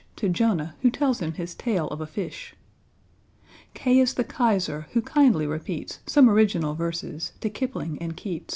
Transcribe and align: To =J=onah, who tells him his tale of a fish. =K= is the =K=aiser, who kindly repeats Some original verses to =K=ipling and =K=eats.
To 0.15 0.29
=J=onah, 0.29 0.73
who 0.81 0.89
tells 0.89 1.19
him 1.19 1.33
his 1.33 1.53
tale 1.53 1.87
of 1.89 2.01
a 2.01 2.07
fish. 2.07 2.55
=K= 3.75 3.99
is 3.99 4.15
the 4.15 4.23
=K=aiser, 4.23 4.85
who 4.93 5.01
kindly 5.03 5.45
repeats 5.45 5.99
Some 6.07 6.27
original 6.27 6.73
verses 6.73 7.33
to 7.41 7.51
=K=ipling 7.51 7.99
and 8.01 8.17
=K=eats. 8.17 8.49